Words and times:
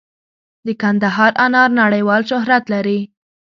د 0.65 0.67
کندهار 0.81 1.31
انار 1.45 1.69
نړیوال 1.81 2.21
شهرت 2.29 2.63
لري. 2.73 2.99